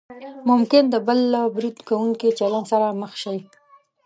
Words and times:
ممکن 0.49 0.83
د 0.89 0.95
بل 1.07 1.19
له 1.33 1.41
برید 1.55 1.77
کوونکي 1.89 2.29
چلند 2.39 2.65
سره 2.71 2.87
مخ 3.01 3.11
شئ. 3.23 3.39